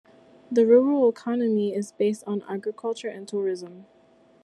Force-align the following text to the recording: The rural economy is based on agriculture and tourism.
The 0.51 0.65
rural 0.65 1.07
economy 1.07 1.75
is 1.75 1.91
based 1.91 2.23
on 2.25 2.41
agriculture 2.49 3.07
and 3.09 3.27
tourism. 3.27 3.85